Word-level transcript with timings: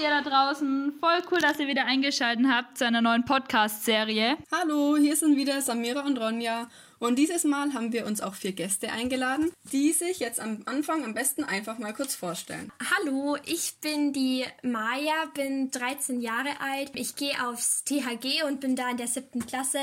ihr 0.00 0.10
da 0.10 0.20
draußen. 0.22 0.94
Voll 1.00 1.22
cool, 1.30 1.40
dass 1.40 1.58
ihr 1.58 1.66
wieder 1.66 1.84
eingeschaltet 1.84 2.46
habt 2.48 2.78
zu 2.78 2.86
einer 2.86 3.00
neuen 3.00 3.24
Podcast-Serie. 3.24 4.36
Hallo, 4.52 4.96
hier 4.96 5.16
sind 5.16 5.36
wieder 5.36 5.60
Samira 5.60 6.02
und 6.02 6.18
Ronja. 6.18 6.68
Und 7.00 7.18
dieses 7.18 7.44
Mal 7.44 7.74
haben 7.74 7.92
wir 7.92 8.06
uns 8.06 8.20
auch 8.20 8.34
vier 8.34 8.52
Gäste 8.52 8.92
eingeladen, 8.92 9.50
die 9.72 9.92
sich 9.92 10.20
jetzt 10.20 10.40
am 10.40 10.62
Anfang 10.66 11.04
am 11.04 11.14
besten 11.14 11.42
einfach 11.42 11.78
mal 11.78 11.92
kurz 11.92 12.14
vorstellen. 12.14 12.70
Hallo, 12.96 13.36
ich 13.44 13.74
bin 13.80 14.12
die 14.12 14.44
Maja, 14.62 15.24
bin 15.34 15.70
13 15.70 16.20
Jahre 16.20 16.60
alt. 16.60 16.92
Ich 16.94 17.16
gehe 17.16 17.34
aufs 17.46 17.82
THG 17.84 18.44
und 18.46 18.60
bin 18.60 18.76
da 18.76 18.90
in 18.90 18.98
der 18.98 19.08
siebten 19.08 19.46
Klasse 19.46 19.80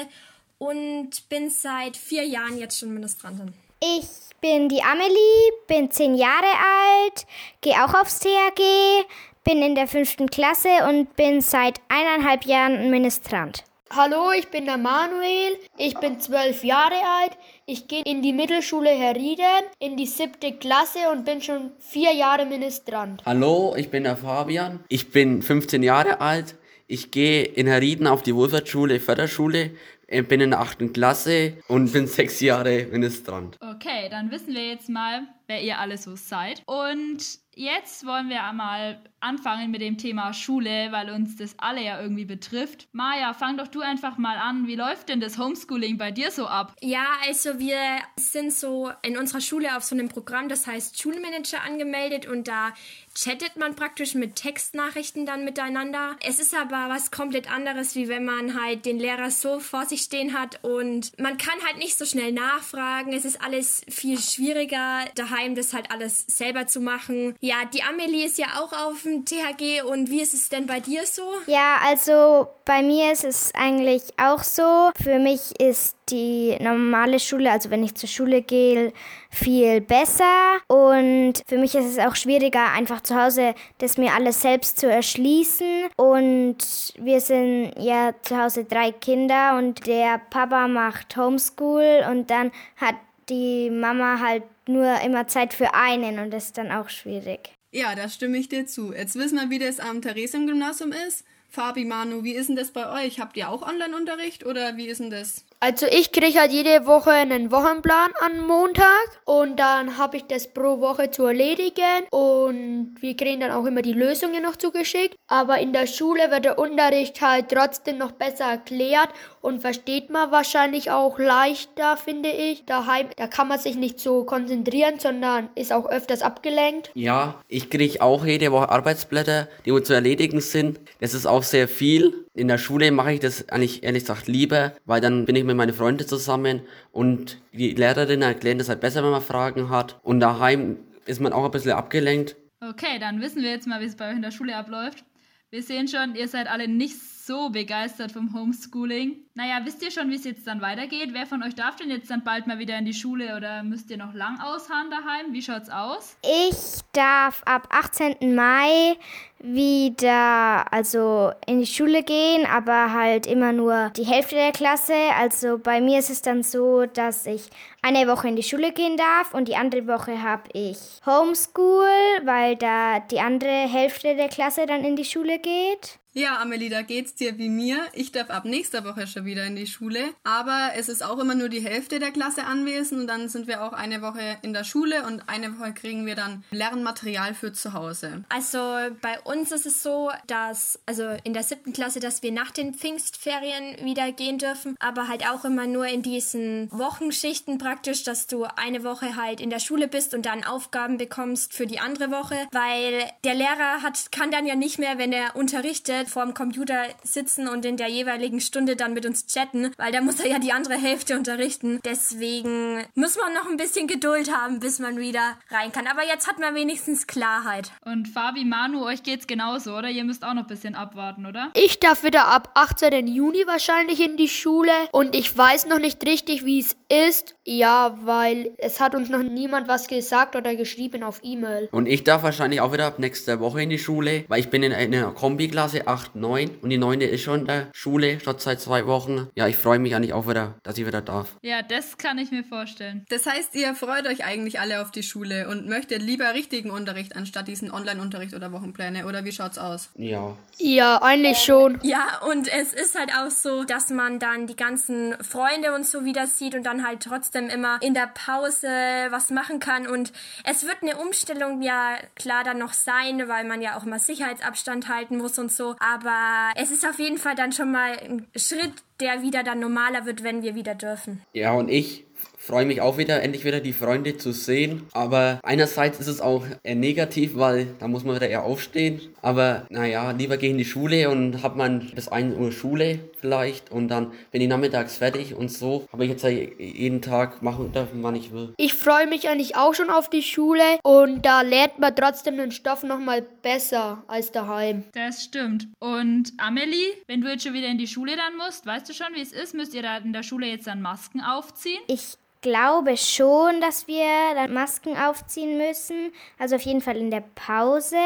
und 0.57 1.27
bin 1.27 1.49
seit 1.49 1.97
vier 1.97 2.23
Jahren 2.23 2.57
jetzt 2.57 2.79
schon 2.79 2.93
Ministrantin. 2.93 3.53
Ich 3.81 4.07
bin 4.39 4.69
die 4.69 4.81
Amelie, 4.81 5.51
bin 5.67 5.91
zehn 5.91 6.15
Jahre 6.15 6.47
alt, 6.47 7.25
gehe 7.61 7.83
auch 7.83 7.93
aufs 7.93 8.19
THG, 8.19 9.05
bin 9.45 9.61
in 9.61 9.75
der 9.75 9.87
fünften 9.87 10.27
Klasse 10.27 10.69
und 10.89 11.15
bin 11.15 11.39
seit 11.39 11.79
eineinhalb 11.87 12.45
Jahren 12.45 12.89
Ministrant. 12.89 13.63
Hallo, 13.91 14.31
ich 14.35 14.47
bin 14.47 14.65
der 14.65 14.79
Manuel, 14.79 15.57
ich 15.77 15.93
bin 15.99 16.19
zwölf 16.19 16.63
Jahre 16.63 16.95
alt, 16.95 17.37
ich 17.67 17.87
gehe 17.87 18.01
in 18.03 18.23
die 18.23 18.33
Mittelschule 18.33 18.89
Herrieden, 18.89 19.63
in 19.79 19.95
die 19.95 20.07
siebte 20.07 20.53
Klasse 20.53 21.11
und 21.13 21.23
bin 21.23 21.41
schon 21.41 21.71
vier 21.77 22.11
Jahre 22.11 22.47
Ministrant. 22.47 23.23
Hallo, 23.23 23.75
ich 23.77 23.91
bin 23.91 24.03
der 24.03 24.17
Fabian, 24.17 24.83
ich 24.89 25.11
bin 25.11 25.43
15 25.43 25.83
Jahre 25.83 26.19
alt, 26.19 26.55
ich 26.87 27.11
gehe 27.11 27.43
in 27.43 27.67
Herrieden 27.67 28.07
auf 28.07 28.23
die 28.23 28.35
Wohlfahrtsschule, 28.35 28.99
Förderschule, 28.99 29.71
äh, 30.07 30.21
bin 30.21 30.41
in 30.41 30.51
der 30.51 30.59
achten 30.59 30.93
Klasse 30.93 31.57
und 31.67 31.91
bin 31.91 32.07
sechs 32.07 32.39
Jahre 32.39 32.87
Ministrant. 32.91 33.57
Okay, 33.61 34.07
dann 34.09 34.29
wissen 34.31 34.53
wir 34.53 34.67
jetzt 34.67 34.89
mal, 34.89 35.27
wer 35.47 35.61
ihr 35.61 35.79
alle 35.79 35.97
so 35.97 36.15
seid. 36.15 36.61
Und 36.65 37.23
jetzt 37.55 38.05
wollen 38.05 38.29
wir 38.29 38.43
einmal 38.43 39.01
anfangen 39.25 39.71
mit 39.71 39.81
dem 39.81 39.97
Thema 39.97 40.33
Schule, 40.33 40.91
weil 40.91 41.09
uns 41.09 41.35
das 41.35 41.55
alle 41.57 41.83
ja 41.83 41.99
irgendwie 42.01 42.25
betrifft. 42.25 42.87
Maja, 42.91 43.33
fang 43.33 43.57
doch 43.57 43.67
du 43.67 43.81
einfach 43.81 44.17
mal 44.17 44.37
an. 44.37 44.67
Wie 44.67 44.75
läuft 44.75 45.09
denn 45.09 45.19
das 45.19 45.37
Homeschooling 45.37 45.97
bei 45.97 46.11
dir 46.11 46.31
so 46.31 46.47
ab? 46.47 46.75
Ja, 46.81 47.05
also 47.25 47.59
wir 47.59 47.79
sind 48.15 48.53
so 48.53 48.91
in 49.01 49.17
unserer 49.17 49.41
Schule 49.41 49.75
auf 49.75 49.83
so 49.83 49.95
einem 49.95 50.09
Programm, 50.09 50.49
das 50.49 50.67
heißt 50.67 51.01
Schulmanager 51.01 51.61
angemeldet 51.63 52.27
und 52.27 52.47
da 52.47 52.73
chattet 53.15 53.55
man 53.55 53.75
praktisch 53.75 54.13
mit 54.13 54.35
Textnachrichten 54.35 55.25
dann 55.25 55.45
miteinander. 55.45 56.15
Es 56.21 56.39
ist 56.39 56.53
aber 56.53 56.89
was 56.89 57.11
komplett 57.11 57.51
anderes, 57.51 57.95
wie 57.95 58.07
wenn 58.07 58.25
man 58.25 58.61
halt 58.61 58.85
den 58.85 58.99
Lehrer 58.99 59.31
so 59.31 59.59
vor 59.59 59.85
sich 59.85 60.01
stehen 60.01 60.37
hat 60.37 60.63
und 60.63 61.17
man 61.19 61.37
kann 61.37 61.55
halt 61.65 61.77
nicht 61.77 61.97
so 61.97 62.05
schnell 62.05 62.31
nachfragen. 62.31 63.13
Es 63.13 63.25
ist 63.25 63.41
alles 63.41 63.85
viel 63.89 64.19
schwieriger, 64.19 65.05
daheim 65.15 65.55
das 65.55 65.73
halt 65.73 65.91
alles 65.91 66.25
selber 66.27 66.67
zu 66.67 66.81
machen. 66.81 67.35
Ja, 67.39 67.65
die 67.73 67.83
Amelie 67.83 68.25
ist 68.25 68.37
ja 68.37 68.59
auch 68.59 68.73
auf 68.73 69.03
dem 69.03 69.14
THG 69.23 69.83
und 69.83 70.09
wie 70.09 70.21
ist 70.21 70.33
es 70.33 70.49
denn 70.49 70.65
bei 70.65 70.79
dir 70.79 71.05
so? 71.05 71.21
Ja, 71.47 71.77
also 71.85 72.47
bei 72.65 72.81
mir 72.81 73.11
ist 73.11 73.23
es 73.23 73.53
eigentlich 73.55 74.01
auch 74.17 74.43
so. 74.43 74.89
Für 75.01 75.19
mich 75.19 75.57
ist 75.59 75.95
die 76.09 76.57
normale 76.59 77.19
Schule, 77.19 77.51
also 77.51 77.69
wenn 77.69 77.83
ich 77.83 77.95
zur 77.95 78.09
Schule 78.09 78.41
gehe, 78.41 78.91
viel 79.29 79.81
besser. 79.81 80.57
Und 80.67 81.35
für 81.47 81.57
mich 81.57 81.75
ist 81.75 81.85
es 81.85 81.99
auch 81.99 82.15
schwieriger, 82.15 82.71
einfach 82.73 83.01
zu 83.01 83.15
Hause 83.15 83.53
das 83.77 83.97
mir 83.97 84.13
alles 84.13 84.41
selbst 84.41 84.79
zu 84.79 84.91
erschließen. 84.91 85.85
Und 85.95 86.57
wir 86.97 87.21
sind 87.21 87.73
ja 87.77 88.13
zu 88.21 88.37
Hause 88.37 88.65
drei 88.65 88.91
Kinder 88.91 89.57
und 89.57 89.85
der 89.87 90.19
Papa 90.29 90.67
macht 90.67 91.15
Homeschool 91.15 92.03
und 92.09 92.29
dann 92.29 92.51
hat 92.77 92.95
die 93.29 93.69
Mama 93.69 94.19
halt 94.19 94.43
nur 94.67 94.99
immer 95.01 95.27
Zeit 95.27 95.53
für 95.53 95.73
einen 95.73 96.19
und 96.19 96.31
das 96.31 96.45
ist 96.45 96.57
dann 96.57 96.71
auch 96.71 96.89
schwierig. 96.89 97.51
Ja, 97.75 97.93
da 97.93 98.07
stimme 98.07 98.37
ich 98.37 98.47
dir 98.47 98.65
zu. 98.65 98.93
Jetzt 98.93 99.17
wissen 99.17 99.37
wir, 99.37 99.49
wie 99.49 99.59
das 99.59 99.81
am 99.81 100.01
Theresium-Gymnasium 100.01 100.93
ist. 100.93 101.25
Fabi, 101.49 101.83
Manu, 101.83 102.23
wie 102.23 102.31
ist 102.31 102.47
denn 102.47 102.55
das 102.55 102.71
bei 102.71 103.05
euch? 103.05 103.19
Habt 103.19 103.35
ihr 103.35 103.49
auch 103.49 103.67
Online-Unterricht 103.67 104.45
oder 104.45 104.77
wie 104.77 104.87
ist 104.87 105.01
denn 105.01 105.09
das? 105.09 105.43
Also 105.59 105.87
ich 105.87 106.11
kriege 106.11 106.39
halt 106.39 106.51
jede 106.51 106.85
Woche 106.85 107.11
einen 107.11 107.51
Wochenplan 107.51 108.11
am 108.19 108.45
Montag 108.45 108.85
und 109.23 109.57
dann 109.57 109.97
habe 109.97 110.17
ich 110.17 110.25
das 110.25 110.47
pro 110.47 110.79
Woche 110.79 111.11
zu 111.11 111.25
erledigen 111.25 112.03
und 112.11 112.95
wir 112.99 113.15
kriegen 113.15 113.39
dann 113.39 113.51
auch 113.51 113.65
immer 113.65 113.81
die 113.81 113.93
Lösungen 113.93 114.43
noch 114.43 114.57
zugeschickt. 114.57 115.15
Aber 115.27 115.59
in 115.59 115.73
der 115.73 115.87
Schule 115.87 116.29
wird 116.29 116.45
der 116.45 116.59
Unterricht 116.59 117.21
halt 117.21 117.49
trotzdem 117.49 117.97
noch 117.97 118.11
besser 118.11 118.45
erklärt 118.45 119.09
und 119.41 119.61
versteht 119.61 120.09
man 120.09 120.31
wahrscheinlich 120.31 120.91
auch 120.91 121.17
leichter, 121.17 121.97
finde 121.97 122.29
ich. 122.29 122.65
Daheim, 122.65 123.07
da 123.15 123.27
kann 123.27 123.47
man 123.47 123.59
sich 123.59 123.75
nicht 123.75 123.99
so 123.99 124.23
konzentrieren, 124.23 124.99
sondern 124.99 125.49
ist 125.55 125.71
auch 125.71 125.89
öfters 125.89 126.21
abgelenkt. 126.21 126.91
Ja, 126.95 127.35
ich 127.47 127.69
kriege 127.69 128.01
auch 128.01 128.25
jede 128.25 128.51
Woche 128.51 128.69
Arbeitsblätter, 128.69 129.47
die 129.65 129.83
zu 129.83 129.93
erledigen 129.93 130.41
sind. 130.41 130.79
Das 130.99 131.13
ist 131.13 131.25
auch 131.25 131.43
sehr 131.43 131.67
viel. 131.67 132.25
In 132.33 132.49
der 132.49 132.57
Schule 132.57 132.91
mache 132.91 133.13
ich 133.13 133.19
das 133.21 133.47
eigentlich 133.47 133.83
ehrlich 133.83 134.03
gesagt 134.03 134.27
lieber, 134.27 134.73
weil 134.85 134.99
dann 134.99 135.25
bin 135.25 135.37
ich 135.37 135.44
mit 135.45 135.55
meinen 135.55 135.73
Freunden 135.73 136.07
zusammen 136.07 136.61
und 136.91 137.39
die 137.53 137.71
Lehrerin 137.71 138.21
erklären 138.21 138.57
das 138.57 138.69
halt 138.69 138.81
besser, 138.81 139.03
wenn 139.03 139.11
man 139.11 139.21
Fragen 139.21 139.69
hat. 139.69 139.99
Und 140.03 140.19
daheim 140.19 140.77
ist 141.05 141.21
man 141.21 141.33
auch 141.33 141.45
ein 141.45 141.51
bisschen 141.51 141.71
abgelenkt. 141.71 142.35
Okay, 142.61 142.99
dann 142.99 143.21
wissen 143.21 143.41
wir 143.41 143.49
jetzt 143.49 143.67
mal, 143.67 143.81
wie 143.81 143.85
es 143.85 143.95
bei 143.95 144.09
euch 144.09 144.15
in 144.15 144.21
der 144.21 144.31
Schule 144.31 144.55
abläuft. 144.55 145.03
Wir 145.51 145.61
sehen 145.61 145.87
schon, 145.87 146.15
ihr 146.15 146.27
seid 146.27 146.49
alle 146.49 146.67
nicht 146.67 146.95
so 147.25 147.49
begeistert 147.49 148.11
vom 148.11 148.33
Homeschooling. 148.33 149.15
Naja, 149.33 149.59
wisst 149.63 149.81
ihr 149.81 149.89
schon, 149.89 150.09
wie 150.09 150.15
es 150.15 150.23
jetzt 150.23 150.45
dann 150.45 150.61
weitergeht? 150.61 151.09
Wer 151.11 151.25
von 151.25 151.41
euch 151.41 151.55
darf 151.55 151.75
denn 151.75 151.89
jetzt 151.89 152.09
dann 152.09 152.23
bald 152.23 152.45
mal 152.45 152.59
wieder 152.59 152.77
in 152.77 152.85
die 152.85 152.93
Schule 152.93 153.35
oder 153.35 153.63
müsst 153.63 153.89
ihr 153.89 153.97
noch 153.97 154.13
lang 154.13 154.39
ausharren 154.39 154.91
daheim? 154.91 155.33
Wie 155.33 155.41
schaut's 155.41 155.69
aus? 155.69 156.17
Ich 156.21 156.81
darf 156.93 157.41
ab 157.45 157.67
18. 157.71 158.35
Mai 158.35 158.95
wieder 159.39 160.71
also 160.71 161.31
in 161.47 161.59
die 161.59 161.65
Schule 161.65 162.03
gehen, 162.03 162.45
aber 162.45 162.93
halt 162.93 163.25
immer 163.25 163.51
nur 163.51 163.89
die 163.97 164.05
Hälfte 164.05 164.35
der 164.35 164.51
Klasse. 164.51 164.93
Also 165.17 165.57
bei 165.57 165.81
mir 165.81 165.99
ist 165.99 166.11
es 166.11 166.21
dann 166.21 166.43
so, 166.43 166.85
dass 166.85 167.25
ich 167.25 167.49
eine 167.81 168.07
Woche 168.07 168.27
in 168.27 168.35
die 168.35 168.43
Schule 168.43 168.71
gehen 168.71 168.97
darf 168.97 169.33
und 169.33 169.47
die 169.47 169.55
andere 169.55 169.87
Woche 169.87 170.21
habe 170.21 170.43
ich 170.53 170.77
Homeschool, 171.05 171.87
weil 172.23 172.55
da 172.55 172.99
die 172.99 173.19
andere 173.19 173.67
Hälfte 173.67 174.15
der 174.15 174.29
Klasse 174.29 174.65
dann 174.67 174.83
in 174.83 174.95
die 174.95 175.05
Schule 175.05 175.39
geht. 175.39 175.99
Ja, 176.17 176.39
Amelie, 176.39 176.69
da 176.69 176.81
geht's 176.81 177.13
dir 177.13 177.37
wie 177.37 177.49
mir. 177.49 177.77
Ich 177.91 178.13
darf 178.13 178.29
ab 178.29 178.45
nächster 178.45 178.85
Woche 178.85 179.05
schon 179.05 179.25
wieder 179.25 179.45
in 179.45 179.57
die 179.57 179.67
Schule. 179.67 179.99
Aber 180.23 180.69
es 180.77 180.87
ist 180.87 181.03
auch 181.03 181.19
immer 181.19 181.35
nur 181.35 181.49
die 181.49 181.59
Hälfte 181.59 181.99
der 181.99 182.11
Klasse 182.11 182.45
anwesend 182.45 183.01
und 183.01 183.07
dann 183.07 183.27
sind 183.27 183.47
wir 183.47 183.61
auch 183.61 183.73
eine 183.73 184.01
Woche 184.01 184.37
in 184.41 184.53
der 184.53 184.63
Schule 184.63 185.05
und 185.05 185.27
eine 185.27 185.59
Woche 185.59 185.73
kriegen 185.73 186.05
wir 186.05 186.15
dann 186.15 186.45
Lernmaterial 186.51 187.33
für 187.33 187.51
zu 187.51 187.73
Hause. 187.73 188.23
Also 188.29 188.57
bei 189.01 189.19
uns 189.25 189.51
ist 189.51 189.65
es 189.65 189.83
so, 189.83 190.09
dass, 190.27 190.79
also 190.85 191.17
in 191.25 191.33
der 191.33 191.43
siebten 191.43 191.73
Klasse, 191.73 191.99
dass 191.99 192.23
wir 192.23 192.31
nach 192.31 192.51
den 192.51 192.73
Pfingstferien 192.73 193.83
wieder 193.83 194.09
gehen 194.13 194.37
dürfen, 194.37 194.77
aber 194.79 195.09
halt 195.09 195.27
auch 195.27 195.43
immer 195.43 195.67
nur 195.67 195.85
in 195.87 196.01
diesen 196.01 196.71
Wochenschichten 196.71 197.57
praktisch, 197.57 198.03
dass 198.03 198.25
du 198.27 198.45
eine 198.55 198.85
Woche 198.85 199.17
halt 199.17 199.41
in 199.41 199.49
der 199.49 199.59
Schule 199.59 199.89
bist 199.89 200.13
und 200.13 200.25
dann 200.25 200.45
Aufgaben 200.45 200.95
bekommst 200.95 201.53
für 201.53 201.67
die 201.67 201.79
andere 201.79 202.09
Woche, 202.09 202.37
weil 202.53 203.03
der 203.25 203.33
Lehrer 203.33 203.81
hat, 203.81 204.13
kann 204.13 204.31
dann 204.31 204.45
ja 204.45 204.55
nicht 204.55 204.79
mehr, 204.79 204.97
wenn 204.97 205.11
er 205.11 205.35
unterrichtet, 205.35 206.04
vor 206.07 206.23
dem 206.23 206.33
Computer 206.33 206.83
sitzen 207.03 207.47
und 207.47 207.65
in 207.65 207.77
der 207.77 207.87
jeweiligen 207.87 208.39
Stunde 208.41 208.75
dann 208.75 208.93
mit 208.93 209.05
uns 209.05 209.25
chatten, 209.27 209.71
weil 209.77 209.91
da 209.91 210.01
muss 210.01 210.19
er 210.19 210.29
ja 210.29 210.39
die 210.39 210.51
andere 210.51 210.75
Hälfte 210.75 211.15
unterrichten. 211.15 211.79
Deswegen 211.85 212.83
muss 212.95 213.17
man 213.17 213.33
noch 213.33 213.49
ein 213.49 213.57
bisschen 213.57 213.87
Geduld 213.87 214.33
haben, 214.35 214.59
bis 214.59 214.79
man 214.79 214.97
wieder 214.97 215.37
rein 215.49 215.71
kann. 215.71 215.87
Aber 215.87 216.05
jetzt 216.05 216.27
hat 216.27 216.39
man 216.39 216.55
wenigstens 216.55 217.07
Klarheit. 217.07 217.71
Und 217.83 218.07
Fabi, 218.07 218.45
Manu, 218.45 218.85
euch 218.85 219.03
geht's 219.03 219.27
genauso, 219.27 219.75
oder? 219.75 219.89
Ihr 219.89 220.03
müsst 220.03 220.23
auch 220.23 220.33
noch 220.33 220.43
ein 220.43 220.47
bisschen 220.47 220.75
abwarten, 220.75 221.25
oder? 221.25 221.51
Ich 221.53 221.79
darf 221.79 222.03
wieder 222.03 222.27
ab 222.27 222.51
18. 222.53 223.07
Juni 223.07 223.43
wahrscheinlich 223.45 223.99
in 223.99 224.17
die 224.17 224.29
Schule 224.29 224.71
und 224.91 225.15
ich 225.15 225.35
weiß 225.35 225.67
noch 225.67 225.79
nicht 225.79 226.05
richtig, 226.05 226.45
wie 226.45 226.59
es 226.59 226.75
ist. 226.89 227.35
Ja, 227.45 227.97
weil 228.01 228.53
es 228.57 228.79
hat 228.79 228.95
uns 228.95 229.09
noch 229.09 229.21
niemand 229.21 229.67
was 229.67 229.87
gesagt 229.87 230.35
oder 230.35 230.55
geschrieben 230.55 231.03
auf 231.03 231.19
E-Mail. 231.23 231.69
Und 231.71 231.87
ich 231.87 232.03
darf 232.03 232.23
wahrscheinlich 232.23 232.61
auch 232.61 232.73
wieder 232.73 232.87
ab 232.87 232.99
nächster 232.99 233.39
Woche 233.39 233.61
in 233.61 233.69
die 233.69 233.79
Schule, 233.79 234.25
weil 234.27 234.39
ich 234.39 234.49
bin 234.49 234.63
in 234.63 234.73
einer 234.73 235.11
Kombiklasse 235.11 235.87
8, 235.95 236.15
9 236.15 236.49
und 236.61 236.69
die 236.69 236.77
9. 236.77 236.99
ist 237.01 237.21
schon 237.21 237.41
in 237.41 237.47
der 237.47 237.67
Schule, 237.73 238.19
schon 238.19 238.37
seit 238.37 238.59
zwei 238.59 238.85
Wochen. 238.85 239.29
Ja, 239.35 239.47
ich 239.47 239.55
freue 239.55 239.79
mich 239.79 239.95
eigentlich 239.95 240.11
auch 240.11 240.27
wieder, 240.27 240.55
dass 240.63 240.77
ich 240.77 240.85
wieder 240.85 241.01
darf. 241.01 241.29
Ja, 241.41 241.61
das 241.61 241.97
kann 241.97 242.17
ich 242.17 242.31
mir 242.31 242.43
vorstellen. 242.43 243.05
Das 243.09 243.25
heißt, 243.25 243.55
ihr 243.55 243.73
freut 243.75 244.07
euch 244.07 244.25
eigentlich 244.25 244.59
alle 244.59 244.81
auf 244.81 244.91
die 244.91 245.03
Schule 245.03 245.47
und 245.47 245.67
möchtet 245.67 246.01
lieber 246.01 246.33
richtigen 246.33 246.69
Unterricht 246.69 247.15
anstatt 247.15 247.47
diesen 247.47 247.71
Online-Unterricht 247.71 248.33
oder 248.33 248.51
Wochenpläne 248.51 249.05
oder 249.07 249.23
wie 249.23 249.31
schaut's 249.31 249.57
aus? 249.57 249.89
Ja. 249.95 250.35
Ja, 250.57 251.01
eigentlich 251.01 251.37
schon. 251.37 251.79
Ja, 251.83 252.21
und 252.29 252.47
es 252.47 252.73
ist 252.73 252.97
halt 252.97 253.11
auch 253.13 253.31
so, 253.31 253.63
dass 253.63 253.89
man 253.89 254.19
dann 254.19 254.47
die 254.47 254.55
ganzen 254.55 255.15
Freunde 255.23 255.73
und 255.73 255.85
so 255.85 256.03
wieder 256.03 256.27
sieht 256.27 256.55
und 256.55 256.63
dann 256.63 256.85
halt 256.85 257.01
trotzdem 257.01 257.47
immer 257.47 257.79
in 257.81 257.93
der 257.93 258.07
Pause 258.13 258.67
was 259.09 259.29
machen 259.29 259.59
kann 259.59 259.87
und 259.87 260.11
es 260.43 260.63
wird 260.63 260.77
eine 260.81 260.97
Umstellung 260.97 261.61
ja 261.61 261.95
klar 262.15 262.43
dann 262.43 262.57
noch 262.57 262.73
sein, 262.73 263.27
weil 263.27 263.45
man 263.45 263.61
ja 263.61 263.77
auch 263.77 263.83
immer 263.83 263.99
Sicherheitsabstand 263.99 264.89
halten 264.89 265.17
muss 265.17 265.37
und 265.39 265.51
so, 265.51 265.75
aber 265.85 266.51
es 266.55 266.71
ist 266.71 266.87
auf 266.87 266.97
jeden 266.97 267.19
Fall 267.19 267.35
dann 267.35 267.51
schon 267.51 267.71
mal 267.71 267.91
ein 267.99 268.27
Schritt, 268.35 268.73
der 268.99 269.21
wieder 269.21 269.43
dann 269.43 269.59
normaler 269.59 270.05
wird, 270.05 270.23
wenn 270.23 270.41
wir 270.41 270.55
wieder 270.55 270.75
dürfen. 270.75 271.21
Ja, 271.33 271.53
und 271.53 271.69
ich 271.69 272.05
freue 272.37 272.65
mich 272.65 272.81
auch 272.81 272.97
wieder, 272.97 273.21
endlich 273.23 273.43
wieder 273.43 273.59
die 273.59 273.73
Freunde 273.73 274.17
zu 274.17 274.31
sehen. 274.31 274.83
Aber 274.93 275.39
einerseits 275.43 275.99
ist 275.99 276.07
es 276.07 276.21
auch 276.21 276.45
eher 276.63 276.75
negativ, 276.75 277.35
weil 277.35 277.67
da 277.79 277.87
muss 277.87 278.03
man 278.03 278.15
wieder 278.15 278.29
eher 278.29 278.43
aufstehen. 278.43 279.01
Aber 279.21 279.65
naja, 279.69 280.11
lieber 280.11 280.37
gehe 280.37 280.51
in 280.51 280.57
die 280.57 280.65
Schule 280.65 281.09
und 281.09 281.41
habe 281.41 281.57
man 281.57 281.91
bis 281.95 282.07
1 282.07 282.37
Uhr 282.37 282.51
Schule 282.51 282.99
vielleicht 283.19 283.71
und 283.71 283.87
dann 283.87 284.11
bin 284.31 284.41
ich 284.41 284.47
nachmittags 284.47 284.97
fertig 284.97 285.33
und 285.33 285.51
so 285.51 285.87
habe 285.91 286.05
ich 286.05 286.11
jetzt 286.11 286.23
jeden 286.23 287.01
Tag 287.01 287.41
machen 287.41 287.71
dürfen, 287.71 288.03
wann 288.03 288.15
ich 288.15 288.31
will. 288.31 288.53
Ich 288.57 288.75
freue 288.75 289.07
mich 289.07 289.27
eigentlich 289.27 289.55
auch 289.55 289.73
schon 289.73 289.89
auf 289.89 290.11
die 290.11 290.21
Schule 290.21 290.61
und 290.83 291.25
da 291.25 291.41
lernt 291.41 291.79
man 291.79 291.95
trotzdem 291.95 292.37
den 292.37 292.51
Stoff 292.51 292.83
nochmal 292.83 293.23
besser 293.41 294.03
als 294.07 294.31
daheim. 294.31 294.83
Das 294.93 295.23
stimmt. 295.23 295.67
Und 295.79 296.33
Amelie, 296.37 296.93
wenn 297.07 297.21
du 297.21 297.29
jetzt 297.29 297.43
schon 297.43 297.53
wieder 297.53 297.67
in 297.67 297.79
die 297.79 297.87
Schule 297.87 298.15
dann 298.15 298.37
musst, 298.37 298.67
weißt 298.85 298.99
du 298.99 299.03
schon, 299.03 299.15
wie 299.15 299.21
es 299.21 299.31
ist? 299.31 299.55
Müsst 299.55 299.73
ihr 299.73 299.81
da 299.81 299.97
in 299.97 300.13
der 300.13 300.21
Schule 300.21 300.45
jetzt 300.45 300.67
dann 300.67 300.81
Masken 300.81 301.21
aufziehen? 301.21 301.81
Ich 301.87 302.17
glaube 302.41 302.97
schon, 302.97 303.59
dass 303.59 303.87
wir 303.87 304.05
dann 304.35 304.53
Masken 304.53 304.95
aufziehen 304.95 305.57
müssen. 305.57 306.11
Also 306.37 306.57
auf 306.57 306.61
jeden 306.61 306.81
Fall 306.81 306.97
in 306.97 307.09
der 307.09 307.23
Pause. 307.33 307.97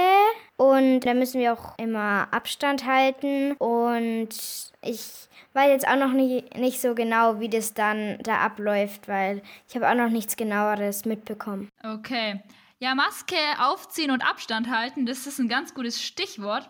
Und 0.56 1.02
da 1.02 1.14
müssen 1.14 1.42
wir 1.42 1.52
auch 1.52 1.78
immer 1.78 2.30
Abstand 2.32 2.86
halten. 2.86 3.54
Und 3.58 4.30
ich 4.82 5.28
weiß 5.54 5.70
jetzt 5.70 5.88
auch 5.88 5.98
noch 5.98 6.14
nicht, 6.14 6.56
nicht 6.56 6.80
so 6.80 6.96
genau, 6.96 7.42
wie 7.42 7.50
das 7.50 7.74
dann 7.74 8.18
da 8.24 8.38
abläuft, 8.38 9.10
weil 9.10 9.42
ich 9.68 9.76
habe 9.76 9.90
auch 9.90 9.96
noch 9.96 10.10
nichts 10.10 10.38
genaueres 10.38 11.04
mitbekommen. 11.04 11.68
Okay. 11.84 12.42
Ja, 12.80 12.96
Maske 12.96 13.36
aufziehen 13.60 14.12
und 14.12 14.22
Abstand 14.22 14.70
halten, 14.70 15.06
das 15.06 15.28
ist 15.28 15.40
ein 15.40 15.50
ganz 15.50 15.74
gutes 15.74 16.02
Stichwort. 16.02 16.70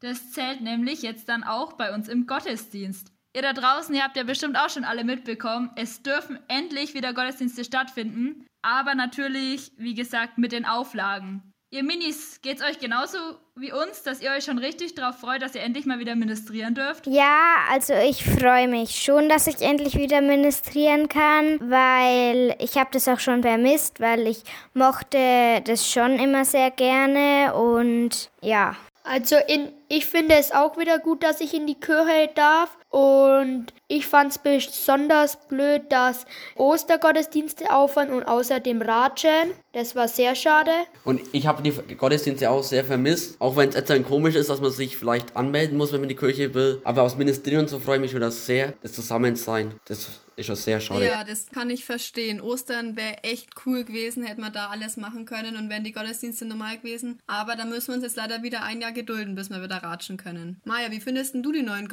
Das 0.00 0.30
zählt 0.30 0.62
nämlich 0.62 1.02
jetzt 1.02 1.28
dann 1.28 1.44
auch 1.44 1.74
bei 1.74 1.94
uns 1.94 2.08
im 2.08 2.26
Gottesdienst. 2.26 3.11
Ihr 3.34 3.42
da 3.42 3.54
draußen, 3.54 3.94
ihr 3.94 4.02
habt 4.02 4.16
ja 4.16 4.24
bestimmt 4.24 4.58
auch 4.58 4.68
schon 4.68 4.84
alle 4.84 5.04
mitbekommen, 5.04 5.70
es 5.76 6.02
dürfen 6.02 6.38
endlich 6.48 6.92
wieder 6.92 7.14
Gottesdienste 7.14 7.64
stattfinden, 7.64 8.46
aber 8.60 8.94
natürlich, 8.94 9.72
wie 9.78 9.94
gesagt, 9.94 10.36
mit 10.36 10.52
den 10.52 10.66
Auflagen. 10.66 11.42
Ihr 11.70 11.82
Minis, 11.82 12.40
geht's 12.42 12.62
euch 12.62 12.78
genauso 12.78 13.16
wie 13.56 13.72
uns, 13.72 14.02
dass 14.02 14.20
ihr 14.20 14.30
euch 14.32 14.44
schon 14.44 14.58
richtig 14.58 14.94
darauf 14.94 15.16
freut, 15.16 15.40
dass 15.40 15.54
ihr 15.54 15.62
endlich 15.62 15.86
mal 15.86 15.98
wieder 15.98 16.14
ministrieren 16.14 16.74
dürft? 16.74 17.06
Ja, 17.06 17.54
also 17.70 17.94
ich 17.94 18.22
freue 18.22 18.68
mich 18.68 19.02
schon, 19.02 19.30
dass 19.30 19.46
ich 19.46 19.62
endlich 19.62 19.96
wieder 19.96 20.20
ministrieren 20.20 21.08
kann, 21.08 21.58
weil 21.62 22.54
ich 22.58 22.76
habe 22.76 22.90
das 22.92 23.08
auch 23.08 23.20
schon 23.20 23.40
vermisst, 23.40 24.00
weil 24.00 24.26
ich 24.26 24.42
mochte 24.74 25.62
das 25.64 25.90
schon 25.90 26.18
immer 26.18 26.44
sehr 26.44 26.70
gerne 26.70 27.54
und 27.54 28.30
ja. 28.42 28.76
Also 29.04 29.36
in, 29.48 29.72
ich 29.88 30.04
finde 30.04 30.34
es 30.34 30.52
auch 30.52 30.76
wieder 30.76 30.98
gut, 30.98 31.22
dass 31.22 31.40
ich 31.40 31.54
in 31.54 31.66
die 31.66 31.80
Kirche 31.80 32.30
darf. 32.34 32.76
Und 32.92 33.72
ich 33.88 34.06
fand 34.06 34.32
es 34.32 34.38
besonders 34.38 35.48
blöd, 35.48 35.82
dass 35.88 36.26
Ostergottesdienste 36.56 37.70
aufhören 37.70 38.10
und 38.10 38.24
außerdem 38.24 38.82
Ratschen. 38.82 39.52
Das 39.72 39.96
war 39.96 40.08
sehr 40.08 40.34
schade. 40.34 40.70
Und 41.04 41.22
ich 41.32 41.46
habe 41.46 41.62
die 41.62 41.94
Gottesdienste 41.94 42.50
auch 42.50 42.62
sehr 42.62 42.84
vermisst. 42.84 43.40
Auch 43.40 43.56
wenn 43.56 43.70
es 43.70 43.74
etwas 43.74 44.02
komisch 44.02 44.34
ist, 44.34 44.50
dass 44.50 44.60
man 44.60 44.70
sich 44.70 44.98
vielleicht 44.98 45.34
anmelden 45.34 45.78
muss, 45.78 45.90
wenn 45.92 46.00
man 46.00 46.10
in 46.10 46.16
die 46.16 46.20
Kirche 46.20 46.52
will. 46.52 46.82
Aber 46.84 47.02
aus 47.02 47.16
Ministerium 47.16 47.66
so 47.66 47.78
freue 47.78 47.96
ich 47.96 48.02
mich 48.02 48.10
schon 48.10 48.20
das 48.20 48.44
sehr. 48.44 48.74
Das 48.82 48.92
Zusammensein. 48.92 49.72
Das 49.86 50.20
ist 50.36 50.46
schon 50.46 50.56
sehr 50.56 50.80
schade. 50.80 51.06
Ja, 51.06 51.24
das 51.24 51.46
kann 51.46 51.70
ich 51.70 51.84
verstehen. 51.84 52.40
Ostern 52.40 52.96
wäre 52.96 53.22
echt 53.22 53.50
cool 53.66 53.84
gewesen, 53.84 54.22
hätte 54.22 54.40
man 54.40 54.52
da 54.52 54.68
alles 54.68 54.96
machen 54.96 55.24
können 55.24 55.56
und 55.56 55.70
wären 55.70 55.84
die 55.84 55.92
Gottesdienste 55.92 56.44
normal 56.44 56.78
gewesen. 56.78 57.20
Aber 57.26 57.56
da 57.56 57.64
müssen 57.64 57.88
wir 57.88 57.94
uns 57.94 58.04
jetzt 58.04 58.16
leider 58.16 58.42
wieder 58.42 58.62
ein 58.62 58.80
Jahr 58.80 58.92
gedulden, 58.92 59.34
bis 59.34 59.50
wir 59.50 59.62
wieder 59.62 59.82
ratschen 59.82 60.16
können. 60.16 60.60
Maja, 60.64 60.90
wie 60.90 61.00
findest 61.00 61.34
du 61.34 61.52
die 61.52 61.62
neuen 61.62 61.88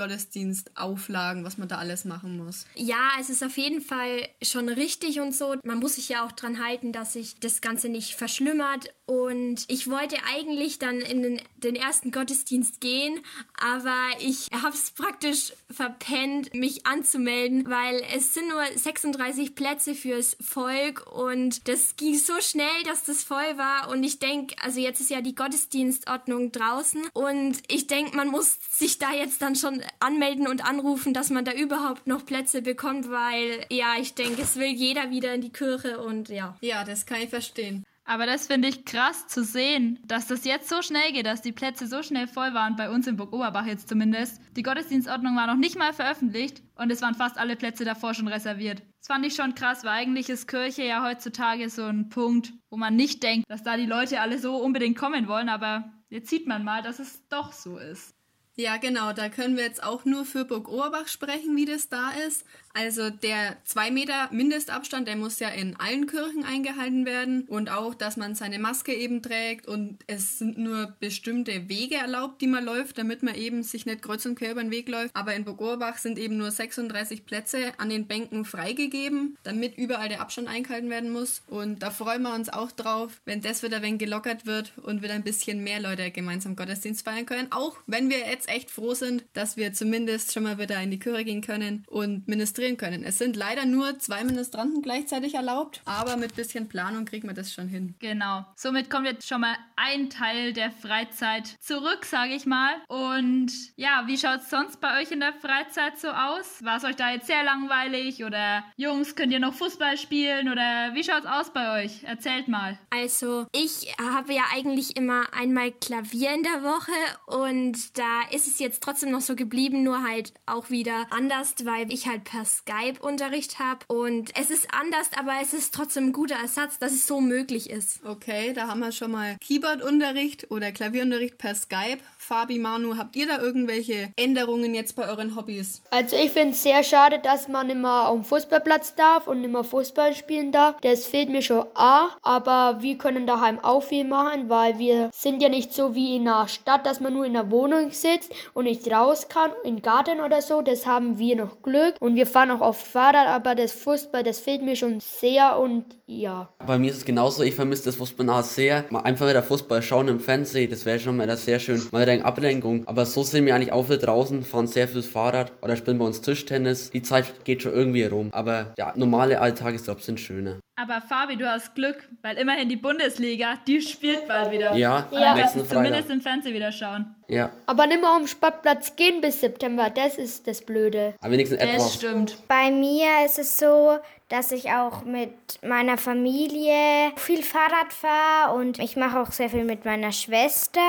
Gottesdienstauflagen, 0.89 1.44
was 1.44 1.57
man 1.57 1.68
da 1.68 1.77
alles 1.77 2.06
machen 2.06 2.38
muss? 2.38 2.65
Ja, 2.75 3.12
es 3.19 3.30
ist 3.30 3.44
auf 3.44 3.57
jeden 3.57 3.81
Fall 3.81 4.27
schon 4.41 4.69
richtig 4.69 5.19
und 5.19 5.36
so. 5.36 5.56
Man 5.63 5.80
muss 5.80 5.95
sich 5.95 6.09
ja 6.09 6.25
auch 6.25 6.31
dran 6.31 6.63
halten, 6.63 6.91
dass 6.91 7.13
sich 7.13 7.39
das 7.39 7.62
Ganze 7.62 7.89
nicht 7.89 8.15
verschlimmert. 8.15 8.94
Und 9.09 9.65
ich 9.69 9.89
wollte 9.89 10.17
eigentlich 10.31 10.77
dann 10.77 11.01
in 11.01 11.23
den, 11.23 11.41
den 11.57 11.75
ersten 11.75 12.11
Gottesdienst 12.11 12.79
gehen, 12.79 13.19
aber 13.59 13.97
ich 14.19 14.50
habe 14.51 14.75
es 14.75 14.91
praktisch 14.91 15.51
verpennt, 15.67 16.53
mich 16.53 16.85
anzumelden, 16.85 17.67
weil 17.67 18.03
es 18.15 18.35
sind 18.35 18.50
nur 18.50 18.63
36 18.63 19.56
Plätze 19.56 19.95
fürs 19.95 20.38
Volk 20.39 21.11
und 21.11 21.67
das 21.67 21.95
ging 21.95 22.19
so 22.19 22.39
schnell, 22.39 22.83
dass 22.85 23.03
das 23.03 23.23
voll 23.23 23.57
war. 23.57 23.89
Und 23.89 24.03
ich 24.03 24.19
denke, 24.19 24.53
also 24.61 24.79
jetzt 24.79 25.01
ist 25.01 25.09
ja 25.09 25.21
die 25.21 25.33
Gottesdienstordnung 25.33 26.51
draußen 26.51 27.01
und 27.13 27.63
ich 27.67 27.88
denke, 27.88 28.15
man 28.15 28.27
muss 28.27 28.59
sich 28.69 29.00
da 29.00 29.11
jetzt 29.11 29.41
dann 29.41 29.56
schon 29.56 29.81
anmelden 30.00 30.47
und 30.47 30.63
anrufen, 30.63 31.15
dass 31.15 31.31
man 31.31 31.45
da 31.45 31.53
überhaupt 31.53 32.06
noch 32.06 32.27
Plätze 32.27 32.61
bekommt, 32.61 33.09
weil 33.09 33.65
ja, 33.71 33.95
ich 34.00 34.13
denke, 34.13 34.44
es 34.44 34.56
will 34.57 34.69
jeder 34.69 35.09
wieder 35.09 35.33
in 35.33 35.41
die 35.41 35.50
Kirche 35.51 36.00
und 36.00 36.29
ja. 36.29 36.56
Ja, 36.61 36.83
das 36.83 37.07
kann 37.07 37.21
ich 37.21 37.29
verstehen. 37.29 37.88
Aber 38.09 38.25
das 38.25 38.47
finde 38.47 38.69
ich 38.69 38.85
krass 38.85 39.27
zu 39.27 39.44
sehen, 39.44 40.00
dass 40.03 40.25
das 40.25 40.44
jetzt 40.44 40.67
so 40.67 40.81
schnell 40.81 41.11
geht, 41.11 41.27
dass 41.27 41.44
die 41.44 41.51
Plätze 41.51 41.85
so 41.85 42.01
schnell 42.01 42.27
voll 42.27 42.56
waren, 42.56 42.75
bei 42.75 42.89
uns 42.89 43.06
in 43.06 43.17
Burg 43.17 43.31
Oberbach 43.31 43.67
jetzt 43.67 43.88
zumindest. 43.88 44.41
Die 44.56 44.63
Gottesdienstordnung 44.63 45.35
war 45.35 45.45
noch 45.45 45.57
nicht 45.57 45.77
mal 45.77 45.94
veröffentlicht 45.94 46.63
und 46.73 46.91
es 46.91 47.03
waren 47.03 47.13
fast 47.13 47.38
alle 47.38 47.56
Plätze 47.56 47.85
davor 47.85 48.15
schon 48.15 48.27
reserviert. 48.27 48.81
Das 48.97 49.09
fand 49.09 49.27
ich 49.27 49.35
schon 49.35 49.53
krass, 49.53 49.83
weil 49.83 49.91
eigentlich 49.91 50.27
ist 50.27 50.47
Kirche 50.47 50.85
ja 50.85 51.06
heutzutage 51.07 51.69
so 51.69 51.83
ein 51.83 52.09
Punkt, 52.09 52.51
wo 52.71 52.77
man 52.77 52.95
nicht 52.95 53.21
denkt, 53.21 53.45
dass 53.47 53.61
da 53.61 53.77
die 53.77 53.85
Leute 53.85 54.21
alle 54.21 54.39
so 54.39 54.56
unbedingt 54.56 54.97
kommen 54.97 55.27
wollen, 55.27 55.47
aber 55.47 55.94
jetzt 56.09 56.31
sieht 56.31 56.47
man 56.47 56.63
mal, 56.63 56.81
dass 56.81 56.97
es 56.97 57.27
doch 57.27 57.53
so 57.53 57.77
ist. 57.77 58.15
Ja, 58.59 58.75
genau, 58.75 59.13
da 59.13 59.29
können 59.29 59.56
wir 59.56 59.63
jetzt 59.63 59.83
auch 59.83 60.03
nur 60.03 60.25
für 60.25 60.44
Burg 60.44 60.67
Oberbach 60.67 61.07
sprechen, 61.07 61.56
wie 61.56 61.63
das 61.65 61.88
da 61.88 62.09
ist. 62.27 62.44
Also 62.74 63.10
der 63.10 63.57
2 63.66 63.92
Meter 63.92 64.30
Mindestabstand, 64.31 65.07
der 65.07 65.16
muss 65.16 65.39
ja 65.39 65.50
in 65.50 65.75
allen 65.77 66.07
Kirchen 66.07 66.44
eingehalten 66.44 67.06
werden. 67.06 67.44
Und 67.44 67.69
auch, 67.69 67.94
dass 67.95 68.18
man 68.18 68.36
seine 68.36 68.60
Maske 68.60 68.94
eben 68.94 69.21
trägt. 69.21 69.68
Und 69.68 70.00
es 70.07 70.39
sind 70.39 70.57
nur 70.57 70.95
bestimmte 71.00 71.69
Wege 71.69 71.95
erlaubt, 71.95 72.42
die 72.42 72.48
man 72.48 72.63
läuft, 72.63 72.98
damit 72.98 73.24
man 73.24 73.36
eben 73.36 73.63
sich 73.63 73.86
nicht 73.86 74.01
kreuz 74.01 74.25
und 74.25 74.36
quer 74.36 74.51
über 74.51 74.62
den 74.62 74.71
Weg 74.71 74.89
läuft. 74.89 75.16
Aber 75.16 75.33
in 75.36 75.45
Burgorbach 75.45 75.98
sind 75.98 76.18
eben 76.19 76.38
nur 76.38 76.51
36 76.51 77.25
Plätze 77.25 77.74
an 77.77 77.89
den 77.89 78.07
Bänken 78.07 78.45
freigegeben, 78.45 79.38
damit 79.44 79.77
überall 79.77 80.10
der 80.10 80.21
Abstand 80.21 80.48
eingehalten 80.48 80.89
werden 80.89 81.12
muss. 81.12 81.42
Und 81.48 81.83
da 81.83 81.92
freuen 81.92 82.21
wir 82.24 82.33
uns 82.33 82.50
auch 82.50 82.71
drauf, 82.71 83.21
wenn 83.25 83.42
das 83.42 83.63
wieder 83.63 83.77
ein 83.77 83.83
wenig 83.83 84.00
gelockert 84.00 84.45
wird 84.45 84.74
und 84.77 85.04
wieder 85.04 85.13
ein 85.13 85.24
bisschen 85.24 85.63
mehr 85.63 85.80
Leute 85.80 86.12
gemeinsam 86.12 86.56
Gottesdienst 86.56 87.04
feiern 87.06 87.25
können, 87.25 87.51
auch 87.51 87.77
wenn 87.88 88.10
wir 88.10 88.19
jetzt 88.19 88.50
echt 88.50 88.71
froh 88.71 88.94
sind, 88.94 89.25
dass 89.33 89.57
wir 89.57 89.74
zumindest 89.74 90.33
schon 90.33 90.44
mal 90.44 90.57
wieder 90.57 90.81
in 90.81 90.92
die 90.92 91.00
Kirche 91.00 91.25
gehen 91.25 91.42
können 91.42 91.83
und 91.88 92.27
ministrieren 92.27 92.69
demonstrieren 92.69 92.77
können. 92.77 93.04
Es 93.04 93.18
sind 93.18 93.36
leider 93.36 93.66
nur 93.66 94.00
zwei 94.00 94.24
Ministranten 94.24 94.81
gleichzeitig 94.81 95.36
erlaubt, 95.36 95.81
aber 95.86 96.18
mit 96.18 96.36
bisschen 96.36 96.68
Planung 96.68 97.06
kriegt 97.06 97.25
man 97.25 97.36
das 97.36 97.54
schon 97.54 97.68
hin. 97.68 97.95
Genau. 98.00 98.45
Somit 98.56 98.89
kommt 98.89 99.06
jetzt 99.06 99.27
schon 99.27 99.42
mal 99.42 99.56
ein 99.75 100.10
Teil 100.10 100.54
der 100.54 100.71
Freizeit 100.71 101.48
zurück, 101.60 102.06
sage 102.06 102.33
ich 102.33 102.45
mal. 102.45 102.74
Und 102.88 103.52
ja, 103.76 104.04
wie 104.07 104.18
schaut 104.18 104.42
es 104.42 104.49
sonst 104.49 104.80
bei 104.81 105.02
euch 105.02 105.11
in 105.11 105.19
der 105.19 105.33
Freizeit 105.33 105.99
so 105.99 106.09
aus? 106.09 106.64
War 106.64 106.78
es 106.78 106.83
euch 106.83 106.95
da 106.95 107.11
jetzt 107.11 107.28
sehr 107.28 107.44
langweilig 107.44 108.23
oder 108.23 108.64
Jungs, 108.78 109.16
könnt 109.16 109.31
ihr 109.31 109.40
noch 109.40 109.54
Fußball 109.54 109.97
spielen 109.97 110.49
oder 110.49 110.94
wie 110.94 111.04
schaut 111.04 111.23
es 111.23 111.30
aus 111.30 111.54
bei 111.54 111.83
euch? 111.83 112.04
Erzählt 112.04 112.47
mal. 112.47 112.78
Also, 112.90 113.47
ich 113.52 113.94
habe 113.99 114.33
ja 114.33 114.44
eigentlich 114.54 114.95
immer 114.97 115.23
einmal 115.33 115.71
Klavier 115.71 116.33
in 116.33 116.44
der 116.44 116.64
Woche 116.64 116.92
und 117.28 117.97
da 117.97 118.21
ist 118.31 118.47
es 118.47 118.59
jetzt 118.59 118.83
trotzdem 118.83 119.11
noch 119.11 119.21
so 119.21 119.35
geblieben, 119.35 119.83
nur 119.83 120.04
halt 120.04 120.33
auch 120.45 120.69
wieder 120.69 121.07
anders, 121.09 121.56
weil 121.64 121.92
ich 121.92 122.07
halt 122.07 122.23
per 122.23 122.45
Skype-Unterricht 122.49 123.59
habe. 123.59 123.79
Und 123.87 124.31
es 124.39 124.49
ist 124.49 124.68
anders, 124.73 125.09
aber 125.18 125.33
es 125.41 125.53
ist 125.53 125.73
trotzdem 125.73 126.07
ein 126.07 126.13
guter 126.13 126.35
Ersatz, 126.35 126.79
dass 126.79 126.91
es 126.91 127.07
so 127.07 127.21
möglich 127.21 127.69
ist. 127.69 128.06
Okay, 128.06 128.53
da 128.53 128.68
haben 128.68 128.79
wir 128.79 128.91
schon 128.91 129.11
mal 129.11 129.37
Keyboard-Unterricht 129.39 130.51
oder 130.51 130.71
Klavierunterricht 130.71 131.37
per 131.37 131.56
Skype. 131.56 131.99
Fabi, 132.18 132.59
Manu, 132.59 132.97
habt 132.97 133.15
ihr 133.15 133.27
da 133.27 133.39
irgendwelche 133.39 134.11
Änderungen 134.15 134.75
jetzt 134.75 134.95
bei 134.95 135.07
euren 135.07 135.35
Hobbys? 135.35 135.81
Also 135.89 136.15
ich 136.15 136.31
finde 136.31 136.51
es 136.51 136.63
sehr 136.63 136.83
schade, 136.83 137.19
dass 137.19 137.47
man 137.47 137.69
immer 137.69 138.07
auf 138.07 138.15
dem 138.15 138.23
Fußballplatz 138.23 138.95
darf 138.95 139.27
und 139.27 139.44
immer 139.44 139.63
Fußball 139.63 140.15
spielen 140.15 140.51
darf. 140.51 140.75
Das 140.81 141.06
fehlt 141.06 141.29
mir 141.29 141.41
schon 141.41 141.65
A, 141.75 142.09
aber 142.21 142.81
wir 142.81 142.97
können 142.97 143.25
daheim 143.25 143.59
auch 143.59 143.81
viel 143.81 144.06
machen, 144.06 144.49
weil 144.49 144.77
wir 144.79 145.09
sind 145.13 145.41
ja 145.41 145.49
nicht 145.49 145.73
so 145.73 145.95
wie 145.95 146.15
in 146.15 146.27
einer 146.27 146.47
Stadt, 146.47 146.85
dass 146.85 146.99
man 146.99 147.13
nur 147.13 147.25
in 147.25 147.33
der 147.33 147.51
Wohnung 147.51 147.91
sitzt 147.91 148.31
und 148.53 148.65
nicht 148.65 148.89
raus 148.91 149.27
kann, 149.29 149.51
im 149.63 149.81
Garten 149.81 150.19
oder 150.19 150.41
so. 150.41 150.61
Das 150.61 150.85
haben 150.85 151.18
wir 151.18 151.35
noch 151.35 151.61
Glück 151.61 151.95
und 151.99 152.15
wir 152.15 152.27
fahren 152.27 152.38
auch 152.47 152.61
oft 152.61 152.87
Fahrrad, 152.87 153.27
aber 153.27 153.55
das 153.55 153.71
Fußball, 153.73 154.23
das 154.23 154.39
fehlt 154.39 154.61
mir 154.61 154.75
schon 154.75 154.99
sehr 154.99 155.59
und 155.59 155.85
ja. 156.05 156.49
Bei 156.65 156.77
mir 156.77 156.89
ist 156.89 156.97
es 156.97 157.05
genauso, 157.05 157.43
ich 157.43 157.55
vermisse 157.55 157.85
das 157.85 157.95
Fußball 157.95 158.43
sehr. 158.43 158.85
Mal 158.89 159.01
einfach 159.01 159.27
wieder 159.27 159.43
Fußball 159.43 159.81
schauen 159.81 160.07
im 160.07 160.19
Fernsehen, 160.19 160.69
das 160.69 160.85
wäre 160.85 160.99
schon 160.99 161.17
mal 161.17 161.37
sehr 161.37 161.59
schön. 161.59 161.81
Mal 161.91 162.07
wieder 162.07 162.25
Ablenkung. 162.25 162.87
Aber 162.87 163.05
so 163.05 163.23
sind 163.23 163.45
wir 163.45 163.55
eigentlich 163.55 163.73
auch 163.73 163.89
wieder 163.89 163.97
draußen, 163.97 164.43
fahren 164.43 164.67
sehr 164.67 164.87
viel 164.87 165.03
Fahrrad 165.03 165.51
oder 165.61 165.75
spielen 165.75 165.99
bei 165.99 166.05
uns 166.05 166.21
Tischtennis. 166.21 166.89
Die 166.91 167.01
Zeit 167.01 167.43
geht 167.43 167.61
schon 167.61 167.73
irgendwie 167.73 168.03
rum. 168.03 168.29
Aber 168.31 168.73
der 168.77 168.93
normale 168.95 169.41
Alltagesjob 169.41 170.01
sind 170.01 170.19
schöner. 170.19 170.59
Aber 170.81 171.02
Fabi, 171.02 171.36
du 171.36 171.45
hast 171.45 171.76
Glück, 171.76 172.07
weil 172.21 172.38
immerhin 172.38 172.69
die 172.69 172.78
Bundesliga, 172.78 173.56
die 173.68 173.81
spielt 173.81 174.28
bald 174.30 174.50
wieder. 174.52 174.74
Ja, 174.76 175.07
Ja. 175.12 175.36
nächsten 175.36 175.68
Zumindest 175.68 176.04
Freitag. 176.04 176.09
im 176.16 176.21
Fernsehen 176.21 176.54
wieder 176.56 176.71
schauen. 176.71 177.16
Ja, 177.28 177.50
Aber 177.66 177.86
nicht 177.86 178.00
mehr 178.00 178.09
am 178.12 178.28
Sportplatz 178.28 178.95
gehen 178.95 179.19
bis 179.19 179.42
September, 179.42 179.90
das 179.90 180.18
ist 180.18 180.48
das 180.48 180.62
Blöde. 180.62 181.16
aber 181.19 181.33
wenigstens 181.33 181.59
Das 181.59 181.69
etwas. 181.69 181.95
stimmt. 181.95 182.38
Bei 182.48 182.71
mir 182.71 183.07
ist 183.26 183.40
es 183.40 183.57
so, 183.57 183.98
dass 184.30 184.52
ich 184.54 184.71
auch 184.71 185.04
mit 185.04 185.33
meiner 185.62 185.98
Familie 185.98 187.12
viel 187.18 187.44
Fahrrad 187.44 187.92
fahre 187.92 188.56
und 188.56 188.80
ich 188.80 188.95
mache 188.95 189.19
auch 189.19 189.31
sehr 189.33 189.50
viel 189.50 189.66
mit 189.66 189.83
meiner 189.86 190.12
Schwester 190.14 190.80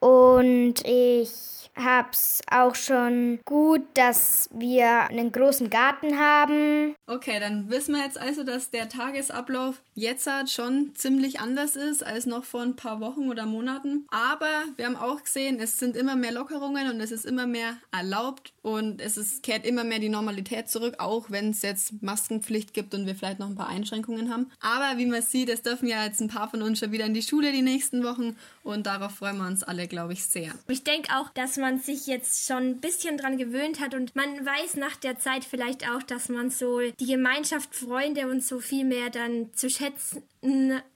und 0.00 0.74
ich 0.84 1.61
hab's 1.76 2.40
auch 2.50 2.74
schon 2.74 3.40
gut, 3.44 3.82
dass 3.94 4.48
wir 4.52 5.04
einen 5.04 5.32
großen 5.32 5.70
Garten 5.70 6.18
haben. 6.18 6.94
Okay, 7.06 7.38
dann 7.40 7.70
wissen 7.70 7.94
wir 7.94 8.02
jetzt 8.02 8.18
also, 8.18 8.44
dass 8.44 8.70
der 8.70 8.88
Tagesablauf 8.88 9.80
jetzt 9.94 10.26
halt 10.26 10.50
schon 10.50 10.92
ziemlich 10.94 11.40
anders 11.40 11.76
ist 11.76 12.04
als 12.04 12.26
noch 12.26 12.44
vor 12.44 12.62
ein 12.62 12.76
paar 12.76 13.00
Wochen 13.00 13.28
oder 13.28 13.46
Monaten. 13.46 14.06
Aber 14.10 14.64
wir 14.76 14.86
haben 14.86 14.96
auch 14.96 15.22
gesehen, 15.22 15.58
es 15.60 15.78
sind 15.78 15.96
immer 15.96 16.16
mehr 16.16 16.32
Lockerungen 16.32 16.90
und 16.90 17.00
es 17.00 17.12
ist 17.12 17.24
immer 17.24 17.46
mehr 17.46 17.76
erlaubt 17.90 18.52
und 18.62 19.00
es 19.00 19.16
ist, 19.16 19.42
kehrt 19.42 19.66
immer 19.66 19.84
mehr 19.84 19.98
die 19.98 20.08
Normalität 20.08 20.68
zurück, 20.68 20.96
auch 20.98 21.30
wenn 21.30 21.50
es 21.50 21.62
jetzt 21.62 22.02
Maskenpflicht 22.02 22.74
gibt 22.74 22.94
und 22.94 23.06
wir 23.06 23.14
vielleicht 23.14 23.38
noch 23.38 23.48
ein 23.48 23.56
paar 23.56 23.68
Einschränkungen 23.68 24.32
haben. 24.32 24.50
Aber 24.60 24.98
wie 24.98 25.06
man 25.06 25.22
sieht, 25.22 25.48
es 25.48 25.62
dürfen 25.62 25.88
ja 25.88 26.04
jetzt 26.04 26.20
ein 26.20 26.28
paar 26.28 26.48
von 26.48 26.62
uns 26.62 26.78
schon 26.78 26.92
wieder 26.92 27.06
in 27.06 27.14
die 27.14 27.22
Schule 27.22 27.52
die 27.52 27.62
nächsten 27.62 28.04
Wochen 28.04 28.36
und 28.62 28.86
darauf 28.86 29.16
freuen 29.16 29.38
wir 29.38 29.46
uns 29.46 29.62
alle, 29.62 29.88
glaube 29.88 30.12
ich, 30.12 30.24
sehr. 30.24 30.52
Ich 30.68 30.84
denke 30.84 31.12
auch, 31.16 31.30
dass 31.30 31.56
man 31.56 31.78
sich 31.78 32.06
jetzt 32.06 32.46
schon 32.46 32.62
ein 32.62 32.80
bisschen 32.80 33.16
dran 33.16 33.36
gewöhnt 33.36 33.80
hat 33.80 33.94
und 33.94 34.14
man 34.14 34.44
weiß 34.44 34.76
nach 34.76 34.96
der 34.96 35.18
Zeit 35.18 35.44
vielleicht 35.44 35.88
auch, 35.90 36.02
dass 36.02 36.28
man 36.28 36.50
so 36.50 36.80
die 37.00 37.06
Gemeinschaft, 37.06 37.74
Freunde 37.74 38.28
und 38.28 38.42
so 38.42 38.60
viel 38.60 38.84
mehr 38.84 39.10
dann 39.10 39.52
zu 39.54 39.68
schätzen 39.68 40.22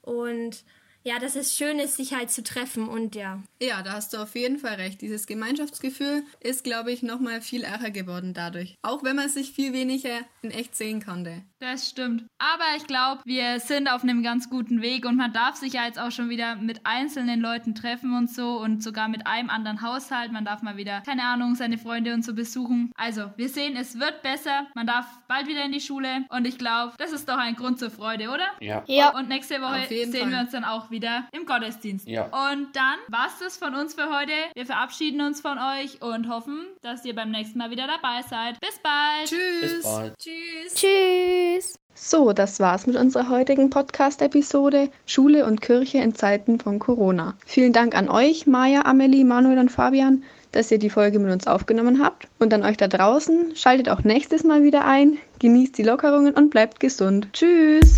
und 0.03 0.65
ja, 1.07 1.21
dass 1.21 1.37
es 1.37 1.55
schön 1.55 1.79
ist, 1.79 1.97
sich 1.97 2.15
halt 2.15 2.33
zu 2.33 2.43
treffen 2.43 2.89
und 2.89 3.15
ja. 3.15 3.41
Ja, 3.63 3.83
da 3.83 3.93
hast 3.93 4.13
du 4.13 4.19
auf 4.19 4.35
jeden 4.35 4.59
Fall 4.59 4.75
recht. 4.75 5.01
Dieses 5.01 5.29
Gemeinschaftsgefühl 5.29 6.25
ist, 6.41 6.65
glaube 6.65 6.91
ich, 6.91 7.05
nochmal 7.05 7.41
viel 7.41 7.63
ärger 7.63 7.93
geworden 7.93 8.35
dadurch. 8.35 8.75
Auch 8.83 9.05
wenn 9.05 9.15
man 9.15 9.29
sich 9.29 9.53
viel 9.53 9.73
weniger 9.73 10.19
in 10.43 10.51
echt 10.51 10.75
sehen 10.75 11.05
konnte. 11.05 11.43
Das 11.61 11.89
stimmt. 11.89 12.25
Aber 12.39 12.65
ich 12.77 12.87
glaube, 12.89 13.23
wir 13.25 13.61
sind 13.61 13.89
auf 13.89 14.03
einem 14.03 14.25
ganz 14.25 14.51
guten 14.51 14.83
Weg 14.83 15.07
und 15.07 15.17
man 15.17 15.33
darf 15.33 15.55
sich 15.55 15.75
ja 15.75 15.87
jetzt 15.87 15.99
auch 15.99 16.11
schon 16.11 16.29
wieder 16.29 16.57
mit 16.57 16.85
einzelnen 16.85 17.41
Leuten 17.41 17.75
treffen 17.77 18.17
und 18.17 18.29
so 18.29 18.59
und 18.61 18.83
sogar 18.83 19.09
mit 19.09 19.27
einem 19.29 19.49
anderen 19.49 19.83
Haushalt. 19.83 20.33
Man 20.33 20.45
darf 20.45 20.63
mal 20.63 20.77
wieder, 20.77 21.03
keine 21.03 21.23
Ahnung, 21.23 21.55
seine 21.55 21.79
Freunde 21.79 22.15
und 22.15 22.25
so 22.25 22.35
besuchen. 22.35 22.93
Also, 22.97 23.31
wir 23.37 23.49
sehen, 23.49 23.77
es 23.77 23.99
wird 24.01 24.23
besser. 24.23 24.67
Man 24.75 24.89
darf 24.89 25.07
bald 25.29 25.47
wieder 25.47 25.65
in 25.65 25.73
die 25.73 25.81
Schule 25.81 26.25
und 26.31 26.47
ich 26.47 26.59
glaube, 26.59 26.95
das 26.99 27.13
ist 27.13 27.29
doch 27.29 27.39
ein 27.39 27.55
Grund 27.55 27.79
zur 27.79 27.91
Freude, 27.91 28.29
oder? 28.29 28.49
Ja. 28.61 28.83
Ja, 28.89 29.17
Und 29.17 29.29
nächste 29.29 29.63
Woche 29.63 29.87
sehen 29.89 30.13
Fall. 30.13 30.31
wir 30.31 30.41
uns 30.41 30.51
dann 30.51 30.65
auch 30.65 30.91
wieder 30.91 30.96
im 31.33 31.47
Gottesdienst. 31.47 32.07
Ja. 32.09 32.25
Und 32.25 32.75
dann 32.75 32.99
war's 33.09 33.39
das 33.41 33.57
von 33.57 33.75
uns 33.75 33.95
für 33.95 34.07
heute. 34.07 34.33
Wir 34.55 34.67
verabschieden 34.67 35.21
uns 35.21 35.41
von 35.41 35.59
euch 35.59 36.03
und 36.03 36.29
hoffen, 36.29 36.67
dass 36.83 37.05
ihr 37.05 37.15
beim 37.15 37.31
nächsten 37.31 37.59
Mal 37.59 37.71
wieder 37.71 37.87
dabei 37.87 38.23
seid. 38.29 38.61
Bis 38.61 38.79
bald. 38.83 39.29
Tschüss! 39.29 39.61
Bis 39.61 39.83
bald. 39.83 40.15
Tschüss! 40.19 41.79
So, 41.99 42.35
das 42.35 42.61
war's 42.61 42.87
mit 42.87 42.97
unserer 42.97 43.31
heutigen 43.31 43.71
Podcast-Episode 43.71 44.91
Schule 45.07 45.47
und 45.47 45.63
Kirche 45.63 45.99
in 45.99 46.15
Zeiten 46.15 46.61
von 46.61 46.79
Corona. 46.79 47.35
Vielen 47.47 47.73
Dank 47.73 47.97
an 47.97 48.11
euch, 48.11 48.47
Maja, 48.47 48.85
Amelie, 48.85 49.25
Manuel 49.25 49.59
und 49.59 49.71
Fabian, 49.71 50.23
dass 50.53 50.71
ihr 50.71 50.79
die 50.79 50.91
Folge 50.91 51.19
mit 51.19 51.33
uns 51.33 51.47
aufgenommen 51.47 52.03
habt. 52.05 52.29
Und 52.39 52.53
an 52.53 52.65
euch 52.65 52.77
da 52.77 52.87
draußen, 52.87 53.57
schaltet 53.57 53.89
auch 53.89 54.05
nächstes 54.05 54.45
Mal 54.45 54.63
wieder 54.63 54.85
ein, 54.85 55.17
genießt 55.39 55.79
die 55.79 55.85
Lockerungen 55.85 56.35
und 56.35 56.51
bleibt 56.51 56.81
gesund. 56.81 57.29
Tschüss! 57.33 57.97